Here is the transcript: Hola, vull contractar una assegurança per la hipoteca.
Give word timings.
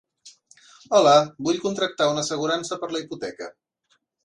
Hola, 0.99 1.13
vull 1.49 1.61
contractar 1.67 2.09
una 2.15 2.23
assegurança 2.27 2.81
per 2.85 2.91
la 2.97 3.05
hipoteca. 3.05 3.53